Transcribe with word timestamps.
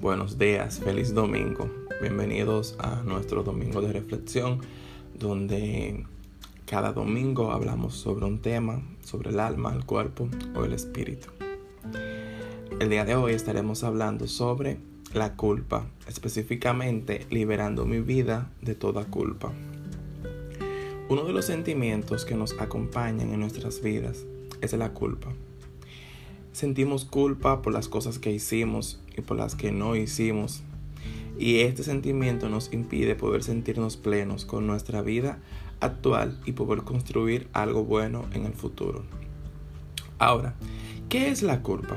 Buenos 0.00 0.36
días, 0.36 0.80
feliz 0.80 1.14
domingo. 1.14 1.70
Bienvenidos 2.00 2.74
a 2.80 3.02
nuestro 3.04 3.44
domingo 3.44 3.80
de 3.80 3.92
reflexión, 3.92 4.58
donde 5.16 6.04
cada 6.66 6.92
domingo 6.92 7.52
hablamos 7.52 7.94
sobre 7.94 8.24
un 8.24 8.40
tema, 8.40 8.82
sobre 9.04 9.30
el 9.30 9.38
alma, 9.38 9.72
el 9.76 9.84
cuerpo 9.84 10.28
o 10.56 10.64
el 10.64 10.72
espíritu. 10.72 11.28
El 12.80 12.88
día 12.88 13.04
de 13.04 13.14
hoy 13.14 13.34
estaremos 13.34 13.84
hablando 13.84 14.26
sobre 14.26 14.78
la 15.14 15.36
culpa, 15.36 15.86
específicamente 16.08 17.24
liberando 17.30 17.84
mi 17.84 18.00
vida 18.00 18.50
de 18.60 18.74
toda 18.74 19.04
culpa. 19.04 19.52
Uno 21.08 21.22
de 21.22 21.32
los 21.32 21.44
sentimientos 21.44 22.24
que 22.24 22.34
nos 22.34 22.58
acompañan 22.58 23.32
en 23.32 23.38
nuestras 23.38 23.82
vidas 23.82 24.26
es 24.60 24.72
la 24.72 24.92
culpa. 24.92 25.32
Sentimos 26.52 27.06
culpa 27.06 27.62
por 27.62 27.72
las 27.72 27.88
cosas 27.88 28.18
que 28.18 28.30
hicimos 28.30 29.00
y 29.16 29.22
por 29.22 29.38
las 29.38 29.54
que 29.54 29.72
no 29.72 29.96
hicimos. 29.96 30.62
Y 31.38 31.60
este 31.60 31.82
sentimiento 31.82 32.50
nos 32.50 32.72
impide 32.72 33.14
poder 33.14 33.42
sentirnos 33.42 33.96
plenos 33.96 34.44
con 34.44 34.66
nuestra 34.66 35.00
vida 35.00 35.38
actual 35.80 36.38
y 36.44 36.52
poder 36.52 36.82
construir 36.82 37.48
algo 37.54 37.84
bueno 37.84 38.26
en 38.32 38.44
el 38.44 38.52
futuro. 38.52 39.02
Ahora, 40.18 40.54
¿qué 41.08 41.30
es 41.30 41.42
la 41.42 41.62
culpa? 41.62 41.96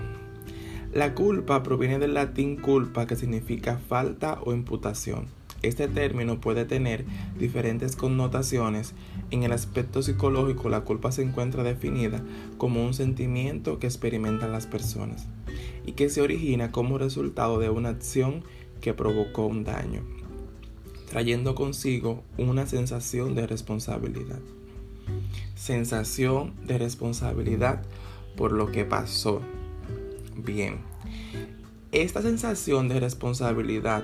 La 0.93 1.13
culpa 1.13 1.61
proviene 1.61 1.99
del 1.99 2.13
latín 2.13 2.55
culpa 2.55 3.05
que 3.05 3.17
significa 3.17 3.77
falta 3.77 4.39
o 4.45 4.53
imputación. 4.53 5.27
Este 5.61 5.87
término 5.87 6.39
puede 6.39 6.65
tener 6.65 7.05
diferentes 7.39 7.95
connotaciones. 7.95 8.93
En 9.31 9.43
el 9.43 9.51
aspecto 9.51 10.01
psicológico, 10.01 10.69
la 10.69 10.81
culpa 10.81 11.11
se 11.11 11.23
encuentra 11.23 11.63
definida 11.63 12.23
como 12.57 12.85
un 12.85 12.93
sentimiento 12.93 13.79
que 13.79 13.87
experimentan 13.87 14.51
las 14.51 14.67
personas 14.67 15.27
y 15.85 15.93
que 15.93 16.09
se 16.09 16.21
origina 16.21 16.71
como 16.71 16.97
resultado 16.97 17.59
de 17.59 17.69
una 17.69 17.89
acción 17.89 18.43
que 18.81 18.93
provocó 18.93 19.45
un 19.47 19.63
daño, 19.63 20.03
trayendo 21.09 21.55
consigo 21.55 22.23
una 22.37 22.67
sensación 22.67 23.35
de 23.35 23.47
responsabilidad. 23.47 24.39
Sensación 25.55 26.53
de 26.65 26.77
responsabilidad 26.77 27.81
por 28.35 28.51
lo 28.51 28.71
que 28.71 28.85
pasó. 28.85 29.41
Bien, 30.35 30.79
esta 31.91 32.21
sensación 32.21 32.89
de 32.89 32.99
responsabilidad 32.99 34.03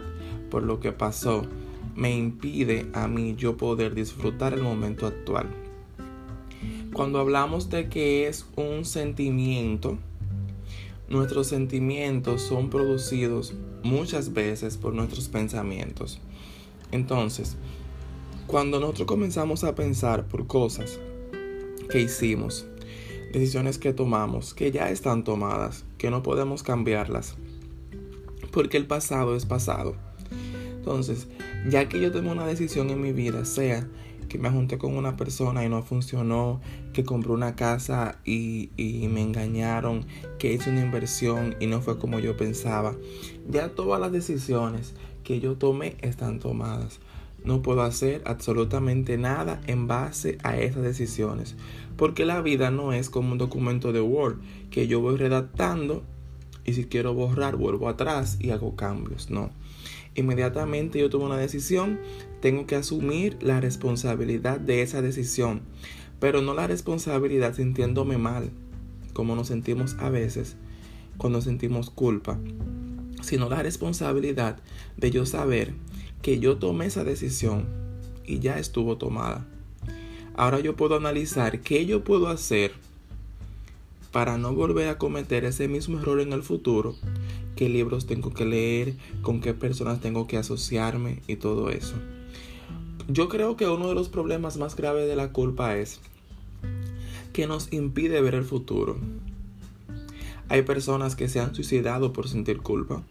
por 0.52 0.62
lo 0.62 0.80
que 0.80 0.92
pasó 0.92 1.48
me 1.96 2.16
impide 2.16 2.86
a 2.94 3.08
mí 3.08 3.36
yo 3.36 3.58
poder 3.58 3.96
disfrutar 3.96 4.54
el 4.54 4.62
momento 4.62 5.08
actual. 5.08 5.48
Cuando 6.94 7.20
hablamos 7.20 7.70
de 7.70 7.90
que 7.90 8.28
es 8.28 8.46
un 8.56 8.86
sentimiento, 8.86 9.98
nuestros 11.10 11.48
sentimientos 11.48 12.42
son 12.42 12.70
producidos 12.70 13.54
muchas 13.82 14.34
veces 14.34 14.78
por 14.78 14.94
nuestros 14.94 15.30
pensamientos. 15.30 16.20
Entonces, 16.92 17.56
cuando 18.46 18.80
nosotros 18.80 19.08
comenzamos 19.08 19.64
a 19.64 19.74
pensar 19.74 20.28
por 20.28 20.48
cosas 20.48 21.00
que 21.90 22.02
hicimos, 22.02 22.66
decisiones 23.32 23.78
que 23.78 23.94
tomamos, 23.94 24.54
que 24.54 24.72
ya 24.72 24.90
están 24.90 25.24
tomadas, 25.24 25.86
que 25.98 26.12
no 26.12 26.22
podemos 26.22 26.62
cambiarlas, 26.62 27.36
porque 28.52 28.76
el 28.76 28.86
pasado 28.86 29.36
es 29.38 29.46
pasado 29.46 29.96
entonces, 30.82 31.28
ya 31.70 31.88
que 31.88 32.02
yo 32.02 32.12
tomé 32.12 32.32
una 32.32 32.48
decisión 32.48 32.90
en 32.90 33.00
mi 33.00 33.14
vida, 33.14 33.46
sea 33.46 33.88
que 34.28 34.40
me 34.40 34.50
junté 34.50 34.80
con 34.80 34.98
una 34.98 35.16
persona 35.16 35.64
y 35.64 35.70
no 35.70 35.84
funcionó, 35.84 36.60
que 36.92 37.04
compré 37.04 37.34
una 37.34 37.56
casa 37.56 38.18
y, 38.26 38.72
me 39.12 39.22
engañaron, 39.22 40.08
que 40.40 40.54
hice 40.54 40.72
una 40.72 40.82
inversión 40.82 41.56
y 41.60 41.68
no 41.68 41.82
fue 41.82 42.00
como 42.00 42.18
yo 42.18 42.36
pensaba. 42.36 42.96
Ya 43.48 43.76
todas 43.76 44.02
las 44.02 44.12
decisiones 44.12 44.96
que 45.24 45.40
yo 45.40 45.54
tomé 45.54 45.98
están 46.02 46.40
tomadas. 46.40 47.00
No 47.46 47.62
puedo 47.62 47.84
hacer 47.84 48.24
absolutamente 48.26 49.20
nada 49.20 49.62
en 49.68 49.86
base 49.86 50.40
a 50.42 50.58
esas 50.58 50.82
decisiones. 50.82 51.56
Porque 51.96 52.26
la 52.26 52.42
vida 52.42 52.72
no 52.72 52.92
es 52.92 53.12
como 53.12 53.34
un 53.34 53.38
documento 53.38 53.94
de 53.94 54.02
Word 54.02 54.40
que 54.72 54.88
yo 54.88 55.00
voy 55.00 55.16
redactando 55.16 56.02
y 56.66 56.74
si 56.74 56.86
quiero 56.86 57.14
borrar 57.14 57.56
vuelvo 57.56 57.90
atrás 57.90 58.38
y 58.40 58.52
hago 58.52 58.76
cambios. 58.76 59.30
No 59.30 59.52
inmediatamente 60.16 61.00
yo 61.00 61.10
tomo 61.10 61.26
una 61.26 61.38
decisión, 61.38 62.00
tengo 62.42 62.66
que 62.66 62.76
asumir 62.76 63.38
la 63.42 63.62
responsabilidad 63.62 64.60
de 64.60 64.82
esa 64.82 65.02
decisión, 65.02 65.62
pero 66.20 66.42
no 66.42 66.54
la 66.54 66.68
responsabilidad 66.68 67.56
sintiéndome 67.56 68.18
mal, 68.18 68.52
como 69.14 69.36
nos 69.36 69.48
sentimos 69.48 69.96
a 70.00 70.10
veces 70.10 70.58
cuando 71.18 71.42
sentimos 71.42 71.90
culpa, 71.90 72.40
sino 73.22 73.50
la 73.50 73.62
responsabilidad 73.62 74.58
de 74.98 75.12
yo 75.12 75.26
saber 75.26 75.74
que 76.22 76.40
yo 76.40 76.58
tomé 76.58 76.88
esa 76.88 77.04
decisión 77.04 77.68
y 78.26 78.40
ya 78.40 78.60
estuvo 78.60 78.98
tomada. 78.98 79.46
Ahora 80.36 80.60
yo 80.60 80.76
puedo 80.76 80.96
analizar 80.96 81.62
qué 81.62 81.86
yo 81.86 82.04
puedo 82.04 82.30
hacer 82.30 82.72
para 84.12 84.38
no 84.38 84.54
volver 84.54 84.90
a 84.90 84.98
cometer 84.98 85.46
ese 85.46 85.68
mismo 85.68 86.00
error 86.00 86.20
en 86.20 86.34
el 86.34 86.44
futuro 86.44 86.96
qué 87.62 87.70
libros 87.70 88.08
tengo 88.08 88.34
que 88.34 88.46
leer, 88.46 88.96
con 89.22 89.40
qué 89.40 89.54
personas 89.54 90.02
tengo 90.02 90.28
que 90.28 90.38
asociarme 90.38 91.22
y 91.28 91.36
todo 91.36 91.70
eso. 91.70 91.94
Yo 93.08 93.30
creo 93.30 93.56
que 93.56 93.68
uno 93.68 93.88
de 93.88 93.94
los 93.94 94.10
problemas 94.10 94.58
más 94.58 94.76
graves 94.76 95.08
de 95.08 95.16
la 95.16 95.32
culpa 95.32 95.78
es 95.78 96.00
que 97.34 97.46
nos 97.46 97.72
impide 97.72 98.20
ver 98.22 98.36
el 98.36 98.46
futuro. 98.46 98.98
Hay 100.50 100.64
personas 100.64 101.16
que 101.16 101.30
se 101.30 101.40
han 101.40 101.54
suicidado 101.54 102.14
por 102.14 102.28
sentir 102.28 102.62
culpa. 102.62 103.04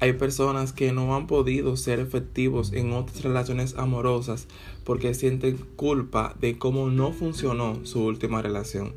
Hay 0.00 0.14
personas 0.14 0.72
que 0.72 0.92
no 0.92 1.14
han 1.14 1.26
podido 1.26 1.76
ser 1.76 2.00
efectivos 2.00 2.72
en 2.72 2.92
otras 2.92 3.22
relaciones 3.22 3.76
amorosas 3.76 4.48
porque 4.82 5.14
sienten 5.14 5.56
culpa 5.76 6.34
de 6.40 6.58
cómo 6.58 6.90
no 6.90 7.12
funcionó 7.12 7.78
su 7.84 8.02
última 8.04 8.42
relación. 8.42 8.92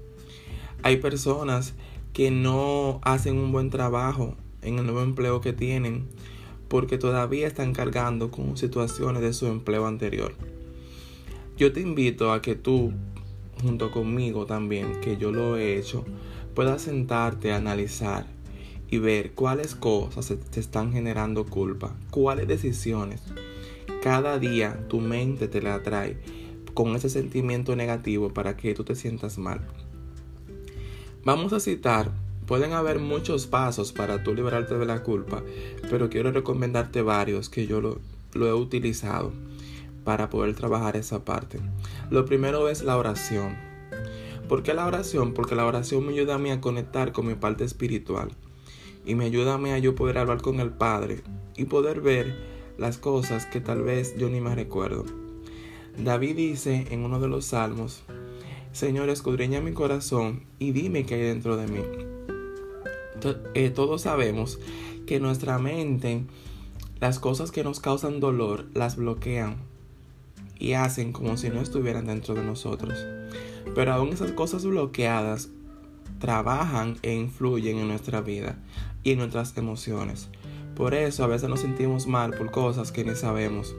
Hay 0.84 0.98
personas 0.98 1.74
que 2.14 2.32
no 2.32 3.00
hacen 3.04 3.38
un 3.38 3.52
buen 3.52 3.70
trabajo 3.70 4.36
en 4.62 4.80
el 4.80 4.86
nuevo 4.86 5.02
empleo 5.02 5.42
que 5.42 5.54
tienen 5.54 6.08
porque 6.68 6.98
todavía 6.98 7.48
están 7.48 7.74
cargando 7.74 8.32
con 8.32 8.58
situaciones 8.58 9.22
de 9.22 9.34
su 9.34 9.48
empleo 9.48 9.86
anterior. 9.88 10.34
Yo 11.58 11.74
te 11.74 11.82
invito 11.82 12.32
a 12.32 12.42
que 12.42 12.56
tú, 12.56 12.94
junto 13.62 13.92
conmigo 13.92 14.46
también, 14.46 15.00
que 15.02 15.18
yo 15.18 15.32
lo 15.32 15.58
he 15.58 15.78
hecho, 15.78 16.06
puedas 16.54 16.84
sentarte 16.84 17.52
a 17.52 17.58
analizar 17.58 18.28
y 18.90 19.00
ver 19.00 19.32
cuáles 19.34 19.76
cosas 19.76 20.34
te 20.52 20.60
están 20.60 20.94
generando 20.94 21.46
culpa, 21.46 21.96
cuáles 22.12 22.48
decisiones. 22.48 23.22
Cada 24.02 24.40
día 24.40 24.88
tu 24.88 25.00
mente 25.00 25.48
te 25.48 25.62
la 25.62 25.82
trae 25.84 26.18
con 26.74 26.96
ese 26.96 27.10
sentimiento 27.10 27.76
negativo 27.76 28.30
para 28.30 28.56
que 28.56 28.74
tú 28.74 28.84
te 28.84 28.96
sientas 28.96 29.38
mal. 29.38 29.62
Vamos 31.28 31.52
a 31.52 31.60
citar 31.60 32.10
Pueden 32.46 32.72
haber 32.72 33.00
muchos 33.00 33.48
pasos 33.48 33.92
para 33.92 34.24
tú 34.24 34.34
liberarte 34.34 34.78
de 34.78 34.86
la 34.86 35.04
culpa, 35.04 35.44
pero 35.90 36.10
quiero 36.10 36.32
recomendarte 36.32 37.02
varios 37.02 37.50
que 37.50 37.68
yo 37.68 37.82
lo, 37.82 38.00
he 38.34 38.54
utilizado 38.54 39.34
para 40.06 40.30
poder 40.30 40.56
trabajar 40.56 40.96
esa 40.96 41.26
parte. 41.26 41.60
Lo 42.10 42.24
primero 42.24 42.70
es 42.70 42.82
la 42.82 42.96
oración. 42.96 43.58
¿Por 44.48 44.64
qué 44.64 44.74
la 44.74 44.88
oración? 44.88 45.34
Porque 45.34 45.56
la 45.56 45.66
oración 45.66 46.06
me 46.06 46.14
ayuda 46.14 46.36
a 46.36 46.38
mí 46.38 46.50
a 46.50 46.62
conectar 46.62 47.12
con 47.12 47.28
mi 47.28 47.36
parte 47.36 47.66
espiritual 47.66 48.30
y 49.06 49.16
me 49.16 49.26
ayuda 49.26 49.56
a 49.56 49.58
mí 49.58 49.72
a 49.72 49.80
yo 49.80 49.96
poder 49.96 50.20
hablar 50.20 50.42
con 50.42 50.62
el 50.62 50.70
Padre 50.70 51.24
y 51.58 51.66
poder 51.66 52.00
ver 52.00 52.38
las 52.78 52.98
cosas 52.98 53.46
que 53.46 53.60
tal 53.60 53.82
vez 53.82 54.18
yo 54.18 54.30
ni 54.30 54.40
me 54.40 54.56
recuerdo. 54.56 55.04
David 55.98 56.38
dice 56.38 56.88
en 56.90 57.04
uno 57.04 57.20
de 57.20 57.28
los 57.28 57.44
salmos, 57.44 58.04
Señor, 58.78 59.10
escudriña 59.10 59.60
mi 59.60 59.74
corazón 59.74 60.44
y 60.60 60.72
dime 60.72 61.04
qué 61.04 61.16
hay 61.16 61.22
dentro 61.22 61.58
de 61.58 61.66
mí. 61.66 61.80
Eh, 63.56 63.72
todos 63.72 64.04
sabemos 64.04 64.60
que 65.08 65.20
nuestra 65.20 65.58
mente, 65.58 66.26
las 67.00 67.18
cosas 67.18 67.50
que 67.50 67.64
nos 67.64 67.80
causan 67.80 68.20
dolor, 68.20 68.68
las 68.76 68.96
bloquean 68.96 69.56
y 70.60 70.74
hacen 70.74 71.12
como 71.12 71.38
si 71.38 71.50
no 71.50 71.60
estuvieran 71.60 72.06
dentro 72.06 72.36
de 72.36 72.44
nosotros. 72.44 73.04
Pero 73.74 73.94
aún 73.94 74.10
esas 74.10 74.34
cosas 74.34 74.64
bloqueadas 74.64 75.50
trabajan 76.20 77.00
e 77.02 77.16
influyen 77.16 77.80
en 77.80 77.88
nuestra 77.88 78.22
vida 78.22 78.60
y 79.02 79.14
en 79.14 79.18
nuestras 79.18 79.58
emociones. 79.58 80.30
Por 80.76 80.94
eso 80.94 81.24
a 81.24 81.28
veces 81.28 81.50
nos 81.50 81.62
sentimos 81.62 82.06
mal 82.06 82.30
por 82.38 82.52
cosas 82.52 82.92
que 82.92 83.04
ni 83.04 83.16
sabemos. 83.16 83.74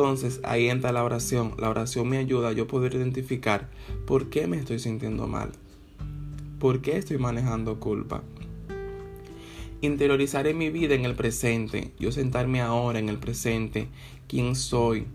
Entonces 0.00 0.40
ahí 0.44 0.70
entra 0.70 0.92
la 0.92 1.04
oración. 1.04 1.54
La 1.58 1.68
oración 1.68 2.08
me 2.08 2.16
ayuda 2.16 2.48
a 2.48 2.52
yo 2.52 2.66
poder 2.66 2.94
identificar 2.94 3.68
por 4.06 4.30
qué 4.30 4.46
me 4.46 4.56
estoy 4.56 4.78
sintiendo 4.78 5.26
mal. 5.26 5.52
¿Por 6.58 6.80
qué 6.80 6.96
estoy 6.96 7.18
manejando 7.18 7.78
culpa? 7.80 8.22
interiorizar 9.82 10.46
en 10.46 10.58
mi 10.58 10.70
vida 10.70 10.94
en 10.94 11.04
el 11.06 11.14
presente, 11.14 11.92
yo 11.98 12.12
sentarme 12.12 12.60
ahora 12.60 12.98
en 12.98 13.08
el 13.08 13.18
presente, 13.18 13.88
quién 14.28 14.54
soy, 14.54 15.06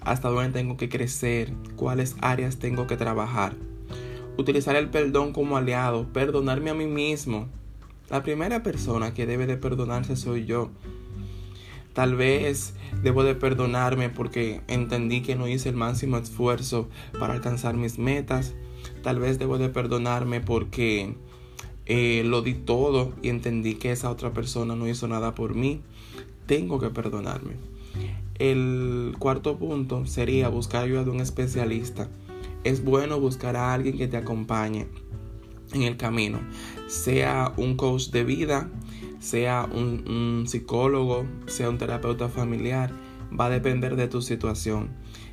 hasta 0.00 0.28
dónde 0.28 0.52
tengo 0.52 0.76
que 0.76 0.88
crecer, 0.88 1.52
cuáles 1.74 2.14
áreas 2.20 2.58
tengo 2.58 2.86
que 2.86 2.96
trabajar. 2.96 3.56
Utilizar 4.36 4.76
el 4.76 4.90
perdón 4.90 5.32
como 5.32 5.56
aliado, 5.56 6.06
perdonarme 6.12 6.70
a 6.70 6.74
mí 6.74 6.86
mismo. 6.86 7.48
La 8.10 8.22
primera 8.22 8.62
persona 8.62 9.12
que 9.12 9.26
debe 9.26 9.46
de 9.46 9.56
perdonarse 9.56 10.14
soy 10.14 10.44
yo. 10.46 10.70
Tal 11.92 12.16
vez 12.16 12.74
debo 13.02 13.22
de 13.22 13.34
perdonarme 13.34 14.08
porque 14.08 14.62
entendí 14.66 15.20
que 15.20 15.36
no 15.36 15.48
hice 15.48 15.68
el 15.68 15.76
máximo 15.76 16.16
esfuerzo 16.16 16.88
para 17.18 17.34
alcanzar 17.34 17.76
mis 17.76 17.98
metas. 17.98 18.54
Tal 19.02 19.18
vez 19.18 19.38
debo 19.38 19.58
de 19.58 19.68
perdonarme 19.68 20.40
porque 20.40 21.14
eh, 21.86 22.22
lo 22.24 22.42
di 22.42 22.54
todo 22.54 23.12
y 23.22 23.28
entendí 23.28 23.74
que 23.74 23.92
esa 23.92 24.10
otra 24.10 24.32
persona 24.32 24.74
no 24.74 24.88
hizo 24.88 25.06
nada 25.06 25.34
por 25.34 25.54
mí. 25.54 25.80
Tengo 26.46 26.80
que 26.80 26.88
perdonarme. 26.88 27.54
El 28.38 29.14
cuarto 29.18 29.58
punto 29.58 30.06
sería 30.06 30.48
buscar 30.48 30.84
ayuda 30.84 31.04
de 31.04 31.10
un 31.10 31.20
especialista. 31.20 32.08
Es 32.64 32.84
bueno 32.84 33.20
buscar 33.20 33.56
a 33.56 33.74
alguien 33.74 33.98
que 33.98 34.08
te 34.08 34.16
acompañe 34.16 34.86
en 35.72 35.82
el 35.82 35.96
camino, 35.96 36.40
sea 36.88 37.52
un 37.56 37.76
coach 37.76 38.10
de 38.10 38.24
vida, 38.24 38.68
sea 39.20 39.68
un, 39.72 40.44
psicólogo, 40.46 41.24
sea 41.46 41.70
un 41.70 41.78
terapeuta 41.78 42.28
familiar, 42.28 42.90
va 43.38 43.46
a 43.46 43.50
depender 43.50 43.96
de 43.96 44.08
tu 44.08 44.20
situación. 44.20 44.90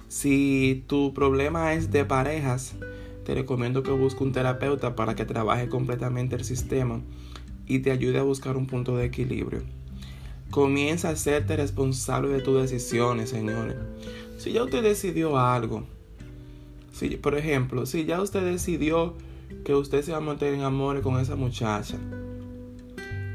Si 0.08 0.84
tu 0.88 1.14
problema 1.14 1.74
es 1.74 1.92
de 1.92 2.06
parejas, 2.06 2.76
te 3.26 3.36
recomiendo 3.36 3.84
que 3.84 3.92
busques 3.92 4.22
un 4.22 4.32
terapeuta 4.32 4.96
para 4.96 5.16
que 5.16 5.26
trabaje 5.26 5.70
completamente 5.70 6.36
el 6.36 6.44
sistema 6.44 7.02
y 7.68 7.80
te 7.80 7.92
ayude 7.92 8.20
a 8.20 8.24
buscar 8.24 8.58
un 8.58 8.68
punto 8.68 8.98
de 8.98 9.06
equilibrio. 9.06 9.62
Comienza 10.50 11.10
a 11.10 11.12
hacerte 11.12 11.56
responsable 11.56 12.30
de 12.30 12.42
tus 12.42 12.60
decisiones, 12.60 13.30
señores. 13.30 13.76
Si 14.38 14.52
ya 14.52 14.64
usted 14.64 14.82
decidió 14.82 15.38
algo, 15.38 15.84
si, 16.92 17.10
por 17.18 17.36
ejemplo, 17.36 17.86
si 17.86 18.06
ya 18.06 18.22
usted 18.22 18.44
decidió 18.44 19.16
que 19.64 19.76
usted 19.76 20.02
se 20.02 20.12
va 20.12 20.18
a 20.18 20.22
meter 20.22 20.54
en 20.54 20.62
amores 20.62 21.04
con 21.04 21.20
esa 21.20 21.36
muchacha, 21.36 21.98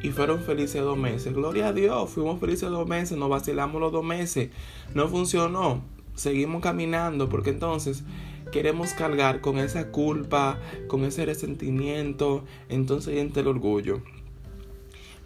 y 0.05 0.11
fueron 0.11 0.41
felices 0.41 0.83
dos 0.83 0.99
meses. 0.99 1.33
Gloria 1.33 1.69
a 1.69 1.73
Dios, 1.73 2.11
fuimos 2.11 2.39
felices 2.39 2.69
dos 2.69 2.87
meses, 2.87 3.17
nos 3.17 3.31
vacilamos 3.31 3.81
los 3.81 3.91
dos 3.91 4.05
meses, 4.05 4.51
no 4.93 5.09
funcionó, 5.09 5.81
seguimos 6.15 6.61
caminando 6.61 7.31
porque 7.31 7.49
entonces 7.51 8.05
queremos 8.53 8.93
cargar 8.93 9.41
con 9.41 9.59
esa 9.59 9.91
culpa, 9.91 10.61
con 10.89 11.05
ese 11.05 11.25
resentimiento, 11.25 12.45
entonces 12.69 13.17
entra 13.17 13.41
el 13.41 13.49
orgullo. 13.49 14.03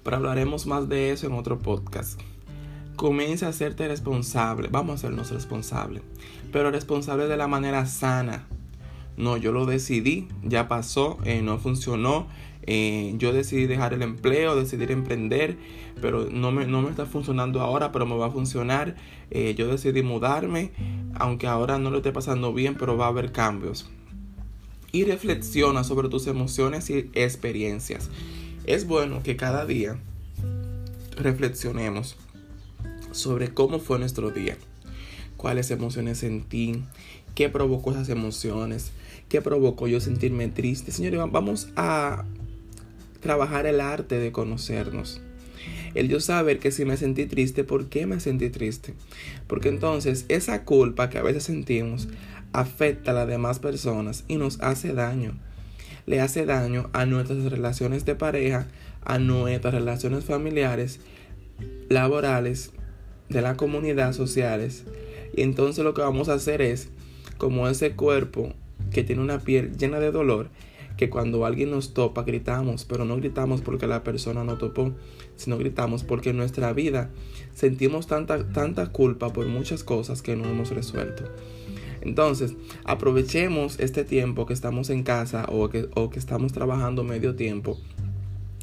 Pero 0.05 0.17
hablaremos 0.17 0.67
más 0.69 0.89
de 0.89 1.11
eso 1.11 1.27
en 1.27 1.33
otro 1.33 1.59
podcast. 1.59 2.21
Comienza 2.95 3.47
a 3.47 3.51
hacerte 3.51 3.89
responsable, 3.89 4.69
vamos 4.71 4.93
a 4.93 4.95
hacernos 4.95 5.33
responsables, 5.33 6.05
pero 6.53 6.71
responsable 6.71 7.27
de 7.27 7.37
la 7.37 7.49
manera 7.49 7.85
sana. 7.87 8.47
No, 9.19 9.37
yo 9.37 9.51
lo 9.51 9.67
decidí, 9.67 10.29
ya 10.45 10.69
pasó, 10.69 11.19
eh, 11.25 11.43
no 11.43 11.59
funcionó, 11.59 12.29
eh, 12.63 13.15
yo 13.19 13.33
decidí 13.33 13.67
dejar 13.67 13.93
el 13.93 14.03
empleo, 14.03 14.55
decidí 14.55 14.85
emprender, 14.93 15.57
pero 16.01 16.29
no 16.31 16.53
me, 16.53 16.67
no 16.69 16.83
me 16.83 16.91
está 16.91 17.05
funcionando 17.05 17.61
ahora, 17.61 17.91
pero 17.91 18.07
me 18.07 18.17
va 18.17 18.27
a 18.27 18.31
funcionar. 18.31 18.95
Eh, 19.33 19.55
yo 19.57 19.67
decidí 19.67 20.03
mudarme, 20.03 20.71
aunque 21.15 21.49
ahora 21.49 21.79
no 21.79 21.91
lo 21.91 21.97
esté 21.97 22.13
pasando 22.13 22.55
bien, 22.55 22.77
pero 22.77 22.97
va 22.97 23.07
a 23.07 23.09
haber 23.09 23.33
cambios. 23.33 23.91
Y 24.93 25.03
reflexiona 25.03 25.83
sobre 25.83 26.09
tus 26.09 26.29
emociones 26.29 26.89
y 26.89 27.11
experiencias. 27.15 28.11
Es 28.67 28.87
bueno 28.87 29.23
que 29.25 29.37
cada 29.37 29.67
día 29.67 29.99
reflexionemos 31.17 32.17
sobre 33.11 33.53
cómo 33.53 33.81
fue 33.81 33.99
nuestro 33.99 34.31
día, 34.31 34.57
cuáles 35.37 35.73
emociones 35.73 36.19
sentí, 36.19 36.85
qué 37.35 37.49
provocó 37.49 37.93
esas 37.93 38.09
emociones, 38.11 38.93
qué 39.29 39.43
provocó 39.43 39.87
yo 39.87 40.01
sentirme 40.01 40.49
triste. 40.49 40.93
Señores, 40.93 41.21
vamos 41.31 41.69
a 41.77 42.25
trabajar 43.21 43.67
el 43.67 43.81
arte 43.81 44.19
de 44.19 44.33
conocernos. 44.33 45.21
El 45.95 46.09
yo 46.09 46.21
saber 46.21 46.59
que 46.59 46.71
si 46.71 46.85
me 46.85 46.97
sentí 46.97 47.27
triste, 47.27 47.65
¿por 47.65 47.87
qué 47.89 48.07
me 48.07 48.21
sentí 48.21 48.51
triste? 48.51 48.95
Porque 49.47 49.69
entonces 49.69 50.25
esa 50.29 50.65
culpa 50.65 51.11
que 51.11 51.19
a 51.19 51.23
veces 51.23 51.45
sentimos 51.45 52.09
afecta 52.53 53.11
a 53.11 53.15
las 53.15 53.29
demás 53.29 53.59
personas 53.59 54.25
y 54.29 54.37
nos 54.37 54.61
hace 54.61 54.93
daño. 54.93 55.37
Le 56.07 56.21
hace 56.21 56.47
daño 56.47 56.89
a 56.93 57.05
nuestras 57.07 57.45
relaciones 57.45 58.05
de 58.05 58.15
pareja, 58.15 58.67
a 59.03 59.19
nuestras 59.19 59.75
relaciones 59.75 60.25
familiares, 60.25 61.01
laborales, 61.89 62.73
de 63.29 63.43
la 63.43 63.57
comunidad, 63.57 64.13
sociales. 64.13 64.85
Y 65.37 65.43
entonces 65.43 65.85
lo 65.85 65.93
que 65.93 66.01
vamos 66.01 66.29
a 66.29 66.35
hacer 66.35 66.63
es, 66.63 66.89
como 67.37 67.69
ese 67.69 67.93
cuerpo 67.93 68.55
que 68.91 69.05
tiene 69.05 69.23
una 69.23 69.41
piel 69.41 69.77
llena 69.77 70.01
de 70.01 70.11
dolor, 70.11 70.49
que 70.99 71.09
cuando 71.09 71.47
alguien 71.47 71.71
nos 71.71 71.95
topa 71.95 72.25
gritamos, 72.25 72.85
pero 72.85 73.05
no 73.05 73.17
gritamos 73.17 73.61
porque 73.61 73.87
la 73.87 74.03
persona 74.03 74.43
no 74.45 74.59
topó, 74.59 74.93
sino 75.37 75.57
gritamos 75.57 76.03
porque 76.03 76.31
en 76.31 76.37
nuestra 76.37 76.73
vida 76.73 77.11
sentimos 77.55 78.09
tanta, 78.09 78.93
culpa 78.93 79.33
por 79.33 79.47
muchas 79.47 79.85
cosas 79.85 80.23
que 80.23 80.35
no 80.35 80.45
hemos 80.47 80.71
resuelto. 80.71 81.25
Entonces, 82.01 82.55
aprovechemos 82.85 83.79
este 83.79 84.05
tiempo 84.05 84.45
que 84.45 84.55
estamos 84.55 84.91
en 84.91 85.05
casa 85.05 85.47
o 85.49 85.69
que, 85.69 85.89
o 85.95 86.11
que 86.11 86.19
estamos 86.19 86.53
trabajando 86.53 87.05
medio 87.05 87.37
tiempo 87.37 87.79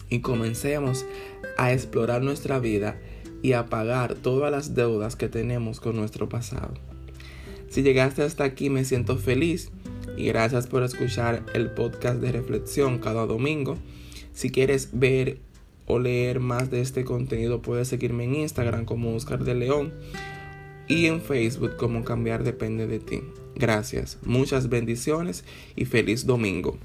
y 0.10 0.20
comencemos 0.20 1.06
a 1.58 1.72
explorar 1.72 2.22
nuestra 2.22 2.60
vida 2.60 3.00
y 3.42 3.54
a 3.54 3.68
pagar 3.68 4.16
todas 4.16 4.52
las 4.52 4.76
deudas 4.76 5.16
que 5.16 5.30
tenemos 5.30 5.80
con 5.80 5.96
nuestro 5.96 6.28
pasado. 6.28 6.74
Si 7.70 7.82
llegaste 7.82 8.24
hasta 8.24 8.44
aquí 8.44 8.70
me 8.70 8.86
siento 8.86 9.18
feliz 9.18 9.72
y 10.18 10.26
gracias 10.28 10.68
por 10.68 10.84
escuchar 10.84 11.44
el 11.54 11.72
podcast 11.72 12.20
de 12.20 12.32
reflexión 12.32 13.00
cada 13.00 13.26
domingo. 13.26 13.78
Si 14.34 14.50
quieres 14.50 14.90
ver 14.94 15.40
o 15.86 16.00
leer 16.00 16.40
más 16.40 16.72
de 16.72 16.82
este 16.82 17.06
contenido, 17.06 17.62
puedes 17.62 17.88
seguirme 17.88 18.26
en 18.26 18.36
Instagram 18.36 18.86
como 18.86 19.16
Oscar 19.16 19.44
de 19.44 19.56
León 19.56 19.94
y 20.88 21.06
en 21.06 21.22
Facebook 21.22 21.78
como 21.78 22.04
Cambiar 22.04 22.44
Depende 22.44 22.88
de 22.88 23.00
ti. 23.00 23.22
Gracias, 23.56 24.18
muchas 24.24 24.70
bendiciones 24.70 25.46
y 25.76 25.86
feliz 25.86 26.26
domingo. 26.26 26.78